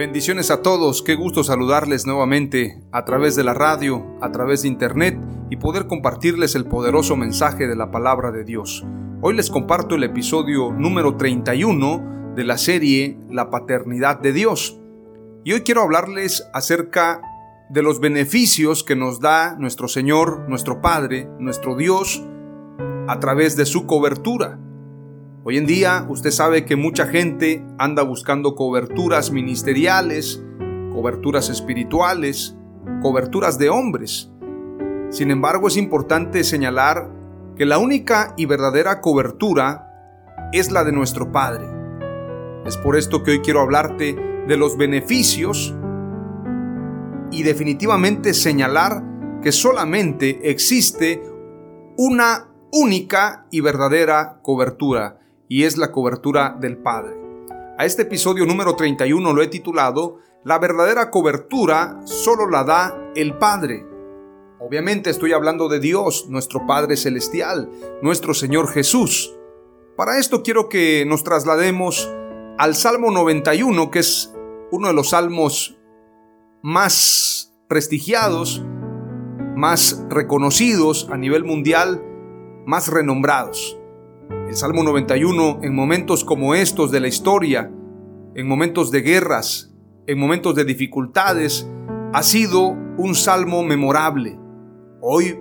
[0.00, 4.68] Bendiciones a todos, qué gusto saludarles nuevamente a través de la radio, a través de
[4.68, 5.20] internet
[5.50, 8.82] y poder compartirles el poderoso mensaje de la palabra de Dios.
[9.20, 14.80] Hoy les comparto el episodio número 31 de la serie La paternidad de Dios.
[15.44, 17.20] Y hoy quiero hablarles acerca
[17.68, 22.24] de los beneficios que nos da nuestro Señor, nuestro Padre, nuestro Dios,
[23.06, 24.58] a través de su cobertura.
[25.42, 30.44] Hoy en día usted sabe que mucha gente anda buscando coberturas ministeriales,
[30.92, 32.58] coberturas espirituales,
[33.00, 34.30] coberturas de hombres.
[35.08, 37.10] Sin embargo, es importante señalar
[37.56, 39.88] que la única y verdadera cobertura
[40.52, 41.66] es la de nuestro Padre.
[42.66, 44.14] Es por esto que hoy quiero hablarte
[44.46, 45.74] de los beneficios
[47.30, 49.02] y definitivamente señalar
[49.42, 51.22] que solamente existe
[51.96, 55.19] una única y verdadera cobertura
[55.50, 57.18] y es la cobertura del Padre.
[57.76, 63.36] A este episodio número 31 lo he titulado La verdadera cobertura solo la da el
[63.36, 63.84] Padre.
[64.60, 67.68] Obviamente estoy hablando de Dios, nuestro Padre Celestial,
[68.00, 69.34] nuestro Señor Jesús.
[69.96, 72.08] Para esto quiero que nos traslademos
[72.56, 74.32] al Salmo 91, que es
[74.70, 75.76] uno de los salmos
[76.62, 78.64] más prestigiados,
[79.56, 82.04] más reconocidos a nivel mundial,
[82.66, 83.79] más renombrados.
[84.30, 87.70] El Salmo 91 en momentos como estos de la historia,
[88.34, 89.74] en momentos de guerras,
[90.06, 91.68] en momentos de dificultades,
[92.12, 94.38] ha sido un salmo memorable.
[95.00, 95.40] Hoy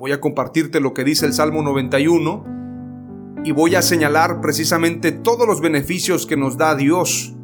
[0.00, 5.46] voy a compartirte lo que dice el Salmo 91 y voy a señalar precisamente todos
[5.46, 7.34] los beneficios que nos da Dios.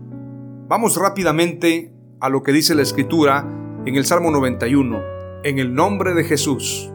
[0.69, 3.47] Vamos rápidamente a lo que dice la Escritura
[3.87, 5.00] en el Salmo 91,
[5.45, 6.91] en el nombre de Jesús.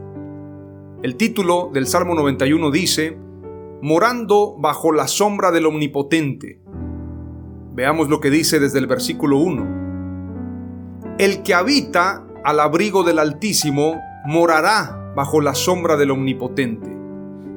[1.02, 3.25] El título del Salmo 91 dice,
[3.82, 6.62] morando bajo la sombra del Omnipotente.
[7.74, 11.16] Veamos lo que dice desde el versículo 1.
[11.18, 16.90] El que habita al abrigo del Altísimo morará bajo la sombra del Omnipotente.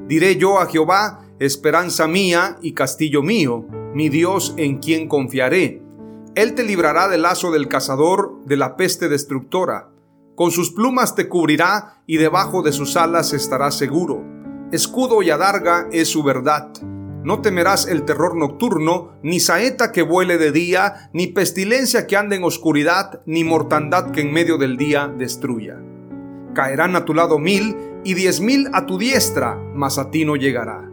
[0.07, 3.65] Diré yo a Jehová, esperanza mía y castillo mío,
[3.95, 5.83] mi Dios en quien confiaré.
[6.35, 9.91] Él te librará del lazo del cazador, de la peste destructora.
[10.35, 14.38] Con sus plumas te cubrirá y debajo de sus alas estarás seguro
[14.73, 16.69] escudo y adarga es su verdad.
[17.25, 22.37] No temerás el terror nocturno, ni saeta que vuele de día, ni pestilencia que ande
[22.37, 25.77] en oscuridad, ni mortandad que en medio del día destruya.
[26.55, 30.37] Caerán a tu lado mil y diez mil a tu diestra, mas a ti no
[30.37, 30.89] llegará.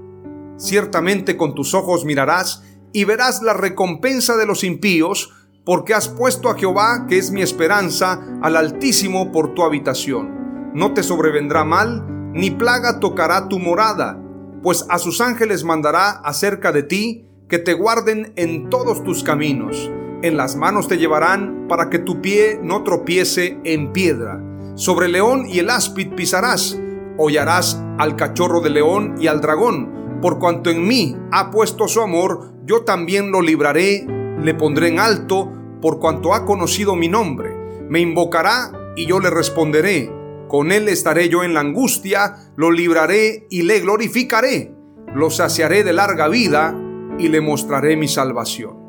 [0.58, 6.50] Ciertamente con tus ojos mirarás y verás la recompensa de los impíos, porque has puesto
[6.50, 10.72] a Jehová, que es mi esperanza, al Altísimo por tu habitación.
[10.74, 14.20] No te sobrevendrá mal, ni plaga tocará tu morada,
[14.62, 19.90] pues a sus ángeles mandará acerca de ti que te guarden en todos tus caminos.
[20.22, 24.44] En las manos te llevarán para que tu pie no tropiece en piedra.
[24.76, 26.78] Sobre el león y el áspid pisarás,
[27.18, 30.20] hollarás al cachorro de león y al dragón.
[30.22, 34.06] Por cuanto en mí ha puesto su amor, yo también lo libraré,
[34.42, 37.56] le pondré en alto, por cuanto ha conocido mi nombre.
[37.88, 40.15] Me invocará y yo le responderé
[40.48, 44.74] con él estaré yo en la angustia, lo libraré y le glorificaré.
[45.14, 46.76] Lo saciaré de larga vida
[47.18, 48.86] y le mostraré mi salvación.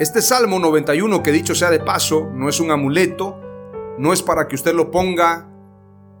[0.00, 3.40] Este Salmo 91, que dicho sea de paso, no es un amuleto,
[3.98, 5.48] no es para que usted lo ponga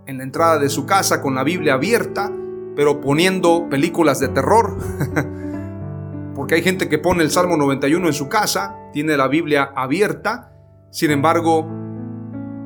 [0.06, 2.32] en la entrada de su casa con la Biblia abierta,
[2.74, 4.78] pero poniendo películas de terror.
[6.34, 10.52] Porque hay gente que pone el Salmo 91 en su casa, tiene la Biblia abierta
[10.90, 11.66] Sin embargo,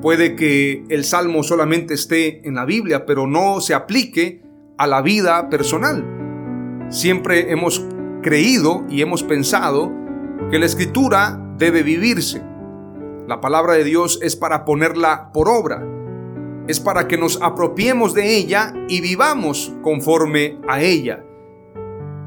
[0.00, 4.42] puede que el salmo solamente esté en la Biblia, pero no se aplique
[4.78, 6.04] a la vida personal.
[6.88, 7.84] Siempre hemos
[8.22, 9.92] creído y hemos pensado
[10.50, 12.42] que la escritura debe vivirse.
[13.26, 15.86] La palabra de Dios es para ponerla por obra.
[16.66, 21.24] Es para que nos apropiemos de ella y vivamos conforme a ella.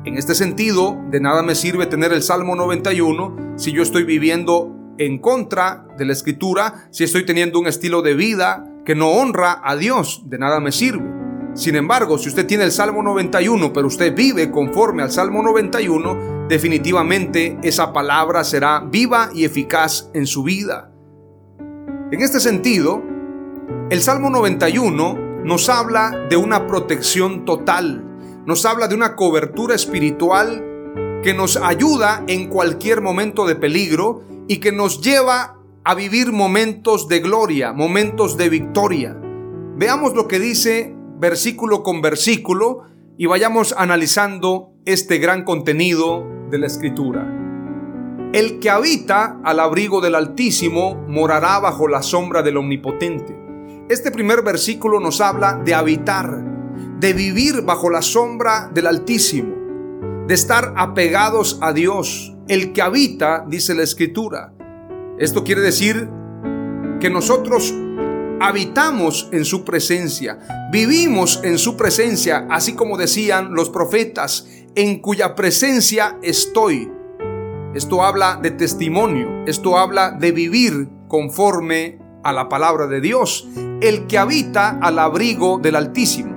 [0.06, 4.83] En este sentido, de nada me sirve tener el Salmo 91 si yo estoy viviendo
[4.98, 9.62] en contra de la escritura, si estoy teniendo un estilo de vida que no honra
[9.64, 11.24] a Dios, de nada me sirve.
[11.56, 16.48] Sin embargo, si usted tiene el Salmo 91, pero usted vive conforme al Salmo 91,
[16.48, 20.92] definitivamente esa palabra será viva y eficaz en su vida.
[22.12, 23.04] En este sentido,
[23.90, 28.04] el Salmo 91 nos habla de una protección total,
[28.46, 30.64] nos habla de una cobertura espiritual
[31.24, 37.08] que nos ayuda en cualquier momento de peligro y que nos lleva a vivir momentos
[37.08, 39.18] de gloria, momentos de victoria.
[39.76, 42.84] Veamos lo que dice versículo con versículo
[43.18, 47.40] y vayamos analizando este gran contenido de la escritura.
[48.34, 53.38] El que habita al abrigo del Altísimo morará bajo la sombra del Omnipotente.
[53.90, 56.44] Este primer versículo nos habla de habitar,
[57.00, 59.54] de vivir bajo la sombra del Altísimo,
[60.26, 62.33] de estar apegados a Dios.
[62.48, 64.54] El que habita, dice la escritura.
[65.18, 66.10] Esto quiere decir
[67.00, 67.74] que nosotros
[68.42, 75.36] habitamos en su presencia, vivimos en su presencia, así como decían los profetas, en cuya
[75.36, 76.92] presencia estoy.
[77.74, 83.48] Esto habla de testimonio, esto habla de vivir conforme a la palabra de Dios,
[83.80, 86.36] el que habita al abrigo del Altísimo.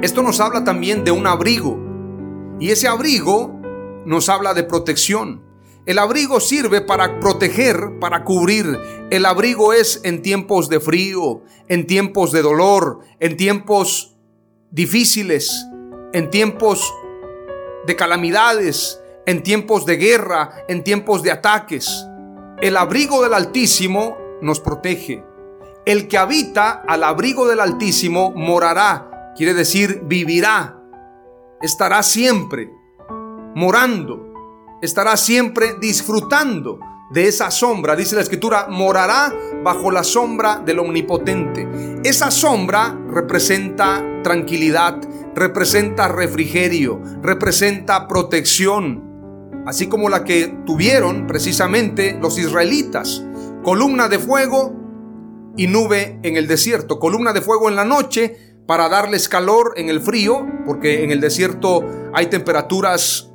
[0.00, 1.78] Esto nos habla también de un abrigo,
[2.58, 3.59] y ese abrigo
[4.04, 5.42] nos habla de protección.
[5.86, 8.78] El abrigo sirve para proteger, para cubrir.
[9.10, 14.16] El abrigo es en tiempos de frío, en tiempos de dolor, en tiempos
[14.70, 15.66] difíciles,
[16.12, 16.92] en tiempos
[17.86, 22.06] de calamidades, en tiempos de guerra, en tiempos de ataques.
[22.60, 25.24] El abrigo del Altísimo nos protege.
[25.86, 30.78] El que habita al abrigo del Altísimo morará, quiere decir vivirá,
[31.62, 32.70] estará siempre
[33.60, 36.80] morando estará siempre disfrutando
[37.10, 37.94] de esa sombra.
[37.94, 41.68] Dice la escritura, morará bajo la sombra del omnipotente.
[42.02, 44.96] Esa sombra representa tranquilidad,
[45.34, 53.22] representa refrigerio, representa protección, así como la que tuvieron precisamente los israelitas.
[53.62, 54.74] Columna de fuego
[55.58, 59.90] y nube en el desierto, columna de fuego en la noche para darles calor en
[59.90, 61.84] el frío, porque en el desierto
[62.14, 63.29] hay temperaturas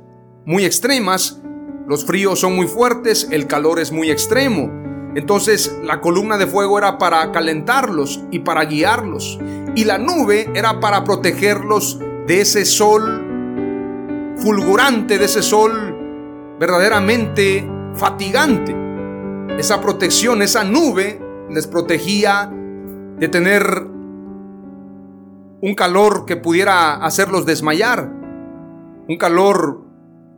[0.46, 1.42] muy extremas,
[1.88, 4.70] los fríos son muy fuertes, el calor es muy extremo.
[5.16, 9.38] Entonces la columna de fuego era para calentarlos y para guiarlos.
[9.74, 15.96] Y la nube era para protegerlos de ese sol fulgurante, de ese sol
[16.60, 18.74] verdaderamente fatigante.
[19.58, 21.20] Esa protección, esa nube
[21.50, 22.52] les protegía
[23.18, 23.86] de tener
[25.60, 28.12] un calor que pudiera hacerlos desmayar.
[29.08, 29.85] Un calor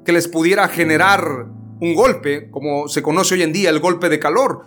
[0.08, 1.48] que les pudiera generar
[1.82, 4.64] un golpe, como se conoce hoy en día el golpe de calor.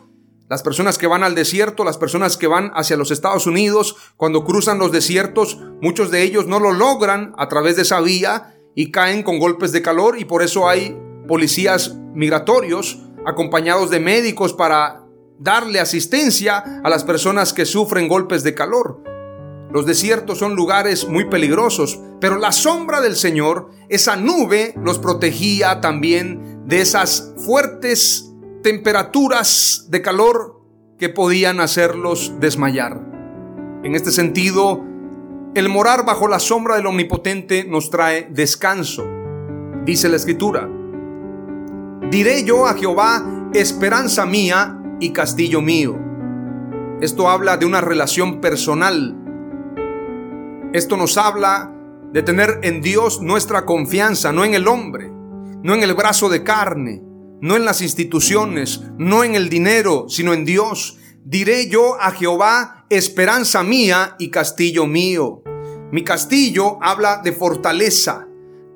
[0.48, 4.44] Las personas que van al desierto, las personas que van hacia los Estados Unidos, cuando
[4.46, 8.92] cruzan los desiertos, muchos de ellos no lo logran a través de esa vía y
[8.92, 10.96] caen con golpes de calor y por eso hay
[11.28, 15.02] policías migratorios acompañados de médicos para
[15.40, 19.02] darle asistencia a las personas que sufren golpes de calor.
[19.74, 25.80] Los desiertos son lugares muy peligrosos, pero la sombra del Señor, esa nube, los protegía
[25.80, 30.62] también de esas fuertes temperaturas de calor
[31.00, 33.00] que podían hacerlos desmayar.
[33.84, 34.84] En este sentido,
[35.56, 39.06] el morar bajo la sombra del Omnipotente nos trae descanso.
[39.86, 40.70] Dice la Escritura,
[42.12, 45.98] diré yo a Jehová, esperanza mía y castillo mío.
[47.00, 49.21] Esto habla de una relación personal
[50.74, 51.70] esto nos habla
[52.14, 56.44] de tener en Dios nuestra confianza, no en el hombre, no en el brazo de
[56.44, 57.04] carne,
[57.42, 60.98] no en las instituciones, no en el dinero, sino en Dios.
[61.26, 65.42] Diré yo a Jehová, esperanza mía y castillo mío.
[65.92, 68.28] Mi castillo habla de fortaleza,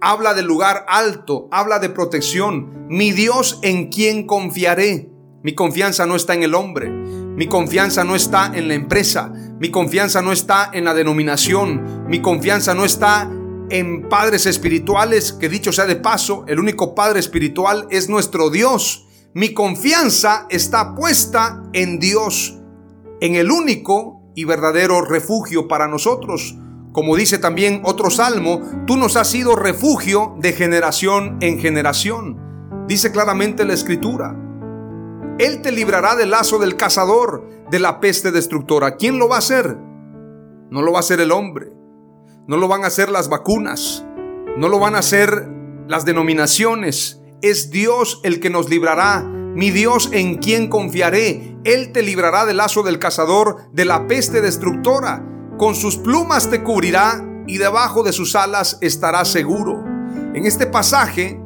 [0.01, 2.87] habla de lugar alto, habla de protección.
[2.89, 5.09] Mi Dios en quien confiaré.
[5.43, 6.91] Mi confianza no está en el hombre,
[7.35, 12.05] mi confianza no está en la empresa, mi confianza no está en la denominación.
[12.07, 13.31] Mi confianza no está
[13.69, 19.07] en padres espirituales, que dicho sea de paso, el único padre espiritual es nuestro Dios.
[19.33, 22.59] Mi confianza está puesta en Dios,
[23.21, 26.57] en el único y verdadero refugio para nosotros.
[26.91, 32.39] Como dice también otro salmo, tú nos has sido refugio de generación en generación.
[32.87, 34.44] Dice claramente la escritura.
[35.37, 38.95] Él te librará del lazo del cazador, de la peste destructora.
[38.95, 39.77] ¿Quién lo va a hacer?
[40.69, 41.73] No lo va a hacer el hombre.
[42.47, 44.05] No lo van a hacer las vacunas.
[44.57, 45.49] No lo van a hacer
[45.87, 47.21] las denominaciones.
[47.41, 49.23] Es Dios el que nos librará.
[49.23, 51.57] Mi Dios en quien confiaré.
[51.65, 55.21] Él te librará del lazo del cazador, de la peste destructora.
[55.57, 59.83] Con sus plumas te cubrirá y debajo de sus alas estarás seguro.
[60.33, 61.41] En este pasaje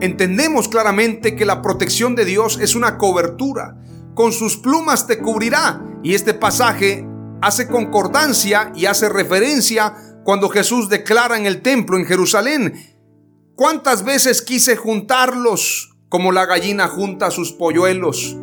[0.00, 3.76] entendemos claramente que la protección de Dios es una cobertura.
[4.14, 5.82] Con sus plumas te cubrirá.
[6.02, 7.06] Y este pasaje
[7.42, 12.74] hace concordancia y hace referencia cuando Jesús declara en el templo en Jerusalén,
[13.54, 18.36] ¿cuántas veces quise juntarlos como la gallina junta sus polluelos?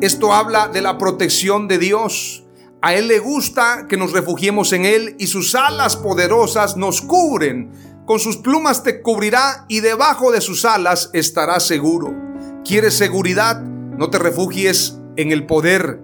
[0.00, 2.44] Esto habla de la protección de Dios.
[2.82, 7.72] A Él le gusta que nos refugiemos en Él y sus alas poderosas nos cubren.
[8.06, 12.14] Con sus plumas te cubrirá y debajo de sus alas estarás seguro.
[12.62, 13.62] ¿Quieres seguridad?
[13.62, 16.02] No te refugies en el poder.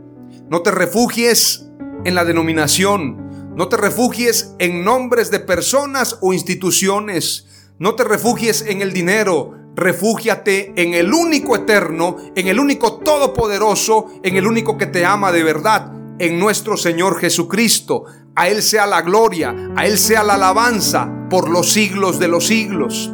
[0.49, 1.67] No te refugies
[2.07, 3.55] en la denominación.
[3.55, 7.47] No te refugies en nombres de personas o instituciones.
[7.79, 9.59] No te refugies en el dinero.
[9.77, 15.33] Refúgiate en el único eterno, en el único todopoderoso, en el único que te ama
[15.33, 18.05] de verdad en nuestro Señor Jesucristo.
[18.37, 22.47] A Él sea la gloria, a Él sea la alabanza por los siglos de los
[22.47, 23.13] siglos.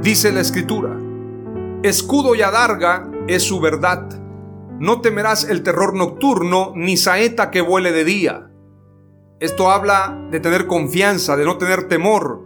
[0.00, 0.96] Dice la Escritura,
[1.82, 4.08] escudo y adarga es su verdad.
[4.78, 8.50] No temerás el terror nocturno, ni saeta que vuele de día.
[9.40, 12.42] Esto habla de tener confianza, de no tener temor.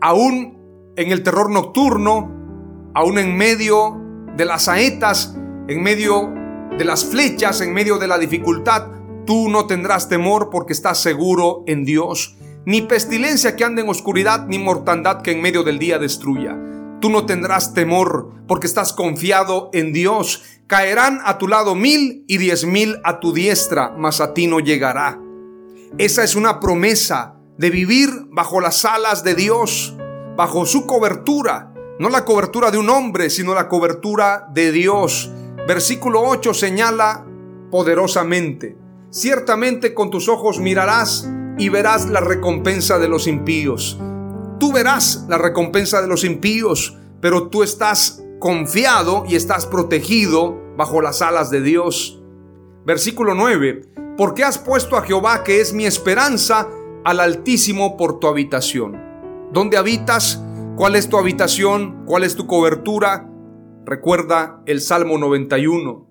[0.00, 3.96] Aún en el terror nocturno, aún en medio
[4.36, 5.36] de las saetas,
[5.68, 6.32] en medio
[6.76, 8.97] de las flechas, en medio de la dificultad,
[9.28, 12.34] Tú no tendrás temor porque estás seguro en Dios.
[12.64, 16.56] Ni pestilencia que ande en oscuridad, ni mortandad que en medio del día destruya.
[17.02, 20.44] Tú no tendrás temor porque estás confiado en Dios.
[20.66, 24.60] Caerán a tu lado mil y diez mil a tu diestra, mas a ti no
[24.60, 25.20] llegará.
[25.98, 29.94] Esa es una promesa de vivir bajo las alas de Dios,
[30.38, 31.74] bajo su cobertura.
[31.98, 35.30] No la cobertura de un hombre, sino la cobertura de Dios.
[35.66, 37.26] Versículo 8 señala
[37.70, 38.87] poderosamente.
[39.10, 43.98] Ciertamente con tus ojos mirarás y verás la recompensa de los impíos.
[44.60, 51.00] Tú verás la recompensa de los impíos, pero tú estás confiado y estás protegido bajo
[51.00, 52.22] las alas de Dios.
[52.84, 53.92] Versículo 9.
[54.18, 56.68] Porque has puesto a Jehová, que es mi esperanza,
[57.04, 59.00] al Altísimo por tu habitación.
[59.52, 60.42] ¿Dónde habitas?
[60.76, 62.04] ¿Cuál es tu habitación?
[62.04, 63.26] ¿Cuál es tu cobertura?
[63.86, 66.06] Recuerda el Salmo 91.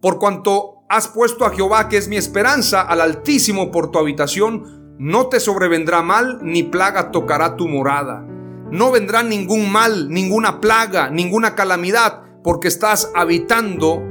[0.00, 4.94] Por cuanto has puesto a Jehová, que es mi esperanza, al Altísimo por tu habitación,
[4.98, 8.26] no te sobrevendrá mal, ni plaga tocará tu morada.
[8.70, 14.02] No vendrá ningún mal, ninguna plaga, ninguna calamidad, porque estás habitando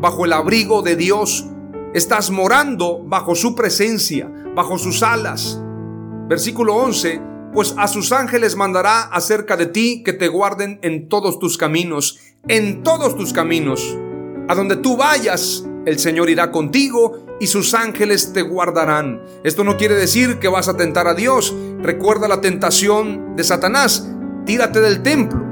[0.00, 1.44] bajo el abrigo de Dios.
[1.92, 5.60] Estás morando bajo su presencia, bajo sus alas.
[6.28, 7.20] Versículo 11.
[7.52, 12.20] Pues a sus ángeles mandará acerca de ti que te guarden en todos tus caminos,
[12.46, 13.98] en todos tus caminos.
[14.48, 19.22] A donde tú vayas, el Señor irá contigo y sus ángeles te guardarán.
[19.42, 21.56] Esto no quiere decir que vas a tentar a Dios.
[21.80, 24.06] Recuerda la tentación de Satanás.
[24.44, 25.42] Tírate del templo,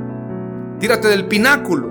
[0.78, 1.90] tírate del pináculo.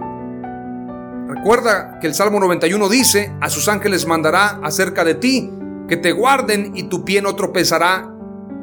[1.27, 5.51] Recuerda que el Salmo 91 dice, a sus ángeles mandará acerca de ti,
[5.87, 8.11] que te guarden y tu pie no tropezará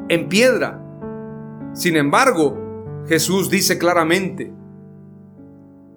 [0.09, 0.81] en piedra.
[1.73, 4.53] Sin embargo, Jesús dice claramente,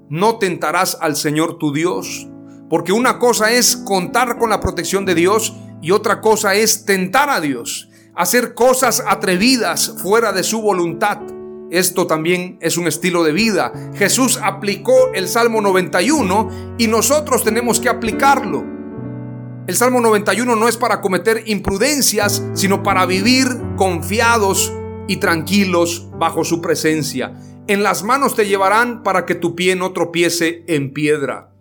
[0.09, 2.28] no tentarás al Señor tu Dios.
[2.69, 7.31] Porque una cosa es contar con la protección de Dios y otra cosa es tentar
[7.31, 11.21] a Dios, hacer cosas atrevidas fuera de su voluntad.
[11.71, 13.73] Esto también es un estilo de vida.
[13.95, 18.65] Jesús aplicó el Salmo 91 y nosotros tenemos que aplicarlo.
[19.67, 24.73] El Salmo 91 no es para cometer imprudencias, sino para vivir confiados
[25.09, 27.35] y tranquilos bajo su presencia.
[27.67, 31.56] En las manos te llevarán para que tu pie no tropiece en piedra.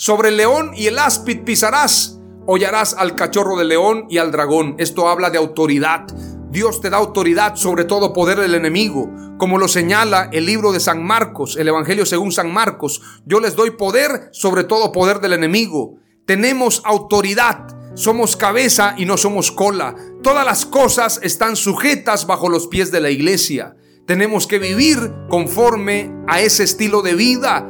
[0.00, 4.74] Sobre el león y el áspid pisarás, hollarás al cachorro del león y al dragón.
[4.78, 6.06] Esto habla de autoridad.
[6.50, 10.80] Dios te da autoridad sobre todo poder del enemigo, como lo señala el libro de
[10.80, 13.02] San Marcos, el Evangelio según San Marcos.
[13.26, 15.96] Yo les doy poder sobre todo poder del enemigo.
[16.24, 19.94] Tenemos autoridad, somos cabeza y no somos cola.
[20.22, 23.76] Todas las cosas están sujetas bajo los pies de la iglesia.
[24.06, 27.68] Tenemos que vivir conforme a ese estilo de vida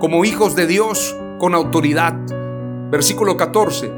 [0.00, 2.14] como hijos de Dios con autoridad.
[2.90, 3.90] Versículo 14.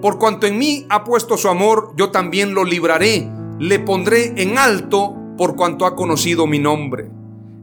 [0.00, 4.56] Por cuanto en mí ha puesto su amor, yo también lo libraré, le pondré en
[4.56, 7.10] alto por cuanto ha conocido mi nombre.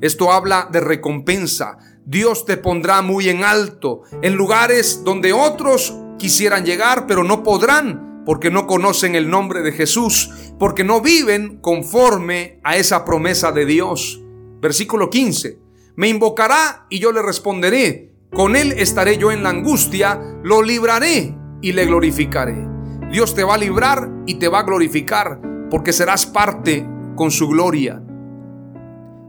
[0.02, 1.78] Esto habla de recompensa.
[2.06, 8.24] Dios te pondrá muy en alto, en lugares donde otros quisieran llegar, pero no podrán,
[8.26, 13.66] porque no conocen el nombre de Jesús, porque no viven conforme a esa promesa de
[13.66, 14.22] Dios.
[14.62, 15.60] Versículo 15.
[15.96, 18.07] Me invocará y yo le responderé.
[18.34, 22.68] Con él estaré yo en la angustia, lo libraré y le glorificaré.
[23.12, 27.48] Dios te va a librar y te va a glorificar porque serás parte con su
[27.48, 28.02] gloria.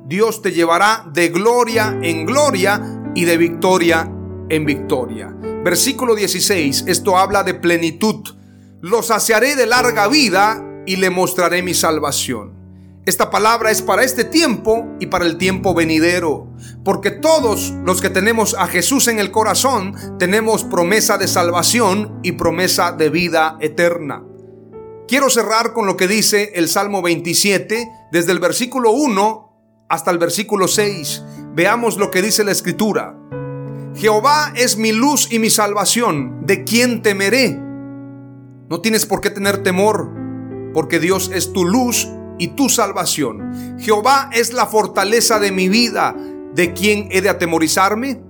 [0.07, 4.11] Dios te llevará de gloria en gloria y de victoria
[4.49, 5.35] en victoria.
[5.64, 8.26] Versículo 16, esto habla de plenitud.
[8.81, 12.55] Lo saciaré de larga vida y le mostraré mi salvación.
[13.05, 16.48] Esta palabra es para este tiempo y para el tiempo venidero,
[16.85, 22.33] porque todos los que tenemos a Jesús en el corazón tenemos promesa de salvación y
[22.33, 24.25] promesa de vida eterna.
[25.09, 30.19] Quiero cerrar con lo que dice el Salmo 27, desde el versículo 1 hasta el
[30.19, 31.25] versículo 6.
[31.55, 33.17] Veamos lo que dice la escritura.
[33.95, 36.47] Jehová es mi luz y mi salvación.
[36.47, 37.59] ¿De quién temeré?
[38.69, 40.12] No tienes por qué tener temor,
[40.75, 42.07] porque Dios es tu luz
[42.38, 43.77] y tu salvación.
[43.81, 46.15] Jehová es la fortaleza de mi vida.
[46.59, 48.21] ¿De quién he de atemorizarme?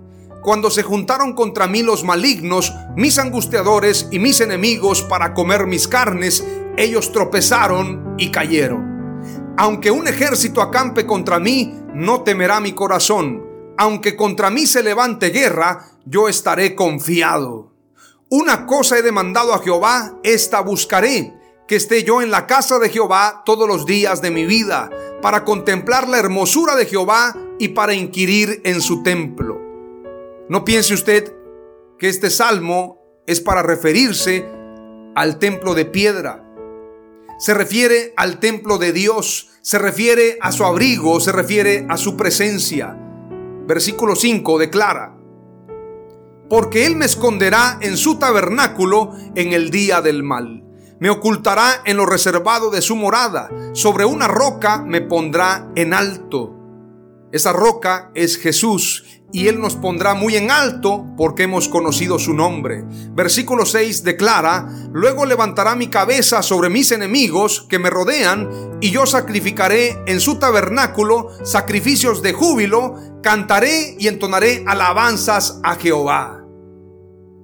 [0.43, 5.89] Cuando se juntaron contra mí los malignos, mis angustiadores y mis enemigos para comer mis
[5.89, 9.55] carnes, ellos tropezaron y cayeron.
[9.57, 13.47] Aunque un ejército acampe contra mí, no temerá mi corazón.
[13.79, 17.73] Aunque contra mí se levante guerra, yo estaré confiado.
[18.29, 21.33] Una cosa he demandado a Jehová, esta buscaré,
[21.67, 24.91] que esté yo en la casa de Jehová todos los días de mi vida,
[25.23, 29.61] para contemplar la hermosura de Jehová y para inquirir en su templo.
[30.49, 31.35] No piense usted
[31.99, 34.47] que este salmo es para referirse
[35.15, 36.49] al templo de piedra
[37.39, 42.17] se refiere al templo de Dios, se refiere a su abrigo, se refiere a su
[42.17, 42.99] presencia.
[43.65, 45.17] Versículo 5 declara,
[46.51, 50.65] porque Él me esconderá en su tabernáculo en el día del mal.
[50.99, 53.49] Me ocultará en lo reservado de su morada.
[53.73, 56.58] Sobre una roca me pondrá en alto.
[57.31, 62.33] Esa roca es Jesús y Él nos pondrá muy en alto porque hemos conocido su
[62.33, 62.85] nombre.
[63.13, 68.49] Versículo 6 declara, luego levantará mi cabeza sobre mis enemigos que me rodean
[68.81, 76.47] y yo sacrificaré en su tabernáculo sacrificios de júbilo, cantaré y entonaré alabanzas a Jehová.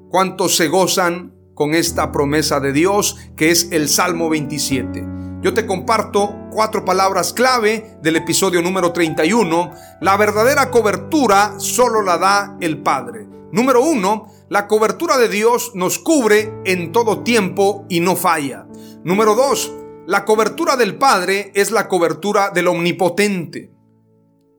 [0.09, 5.24] ¿Cuántos se gozan con esta promesa de Dios que es el Salmo 27?
[5.45, 9.73] Yo te comparto cuatro palabras clave del episodio número 31.
[10.01, 13.29] La verdadera cobertura solo la da el Padre.
[13.53, 18.67] Número uno, la cobertura de Dios nos cubre en todo tiempo y no falla.
[19.05, 19.71] Número dos,
[20.07, 23.71] la cobertura del Padre es la cobertura del Omnipotente.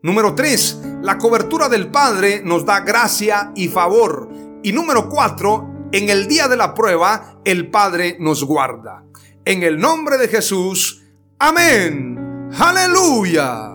[0.03, 4.29] Número tres, la cobertura del Padre nos da gracia y favor.
[4.61, 9.04] Y número cuatro, en el día de la prueba, el Padre nos guarda.
[9.45, 11.03] En el nombre de Jesús.
[11.37, 12.49] Amén.
[12.57, 13.74] Aleluya.